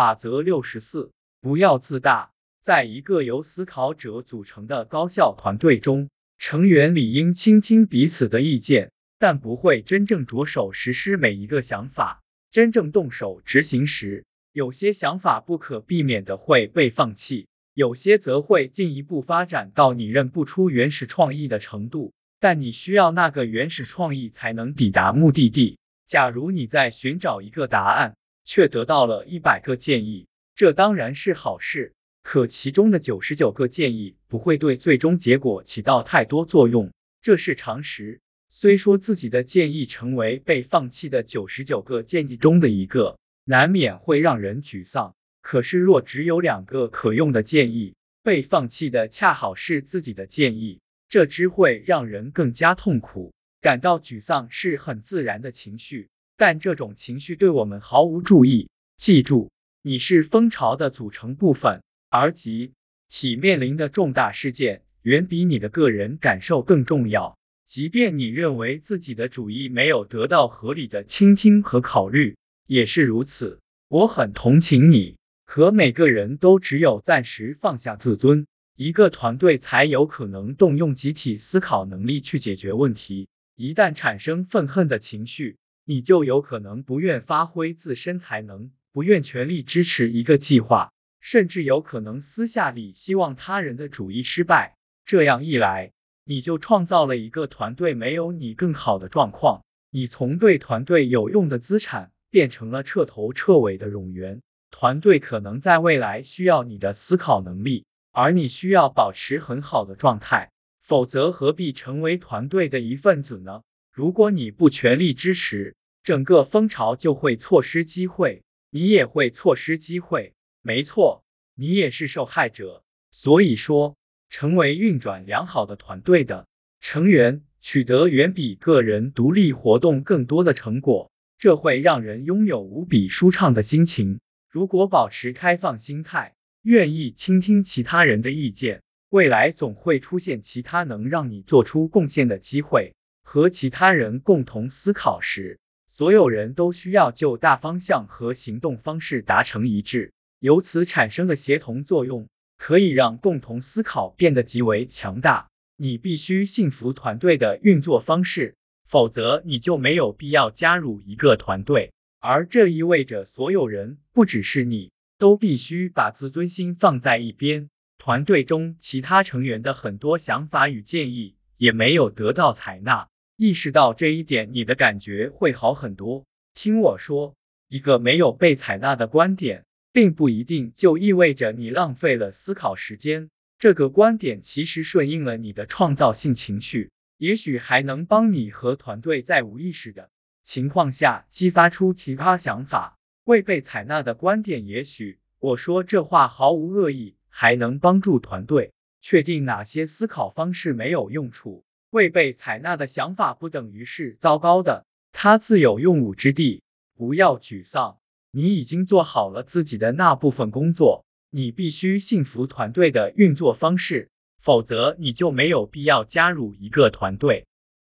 [0.00, 1.12] 法则六十四，
[1.42, 2.30] 不要自大。
[2.62, 12.22] 在一个由思考者组成的高效团队中，成员理应倾听彼此的意见，但不会真正着手实施每一个想法。
[12.50, 14.24] 真正动手执行时，
[14.54, 22.14] 有些想法不可避免的会被放弃，有些则会进一步发展到你认不出原始创意的程度。
[22.40, 25.78] 但你需要那个原始创意才能抵达目的地。
[26.06, 31.94] 假如你在寻找一个答案，却得到了一百个建议，这当然是好事。
[32.22, 38.20] 可其中的九十九个建议不会对最终结果起到太多作用，这是常识。
[38.50, 45.14] 虽说自己的建议成为被放弃的九十九个建议中的一个，难免会让人沮丧。
[45.40, 53.32] 可是若只有两个可用的建议，被放弃的恰好是自己的建议，这只会让人更加痛苦。
[53.62, 56.08] 感到沮丧是很自然的情绪，
[56.40, 58.70] 但这种情绪对我们毫无注意。
[58.96, 59.50] 记住，
[59.82, 62.72] 你是蜂巢的组成部分，而集
[63.10, 67.36] 体面临的重大事件远比你的个人感受更重要。
[67.66, 73.60] 即便你认为自己的主意没有得到合理的倾听和考虑，也是如此。
[73.88, 75.18] 我很同情你。
[75.44, 83.28] 可每个人都只有暂时放下自尊，一个团队才有可能动用集体思考能力去解决问题。
[83.56, 85.58] 一旦产生愤恨的情绪，
[85.90, 94.76] 你就有可能不愿发挥自身才能，不愿全力支持一个计划，甚至有可能私下里希望他人的主意失败。
[95.04, 95.90] 这样一来，
[96.24, 104.42] 你就创造了一个团队没有你更好的状况，你从对团队有用的资产变成了彻头彻尾的冗员。
[104.70, 113.62] 团队可能在未来需要你的思考能力，而你需要保持很好的状态，否则何必成为团队的一份子呢？
[113.92, 120.34] 如果你不全力支持，整个蜂巢就会错失机会，你也会错失机会。
[120.62, 122.82] 没错，你也是受害者。
[123.10, 123.96] 所以说。
[124.32, 126.46] 成为运转良好的团队的
[126.80, 134.20] 成员，取得远比个人独立活动更多的成果，这会让人拥有无比舒畅的心情。
[134.48, 142.94] 如果保持开放心态，愿意倾听其他人的意见，未来总会出现其他能让你做出贡献的机会。
[143.24, 145.58] 和其他人共同思考时，
[146.00, 152.26] 所有人都需要就大方向和行动方式达成一致，由此产生的协同作用。
[152.56, 155.50] 可以让共同思考变得极为强大。
[155.76, 158.54] 你必须信服团队的运作方式，
[158.88, 161.92] 否则你就没有必要加入一个团队。
[162.18, 167.68] 而这意味着所有人，不只是你，都必须把自尊心放在一边。
[167.98, 173.08] 团队中其他成员的很多想法与建议也没有得到采纳。
[173.42, 176.26] 意识到这一点，你的感觉会好很多。
[176.52, 177.34] 听我说，
[177.68, 179.64] 一个没有被采纳的观点。
[179.92, 183.30] 并不一定就意味着你浪费了思考时间。
[183.58, 190.10] 这个观点其实顺应了你的创造性情绪，也许还能帮你和团队在无意识的
[190.42, 192.98] 情况下激发出其他想法。
[193.24, 201.64] 未被采纳的观点，也许我说这话毫无恶意，还能帮助团队确定哪些思考方式没有用处。
[201.90, 206.62] 未被采纳的想法不等于是糟糕的，它自有用武之地。
[206.96, 207.98] 不要沮丧。
[208.30, 214.08] 你已经做好了自己的那部分工作，你必须信服团队的运作方式，
[214.40, 217.46] 否则你就没有必要加入一个团队。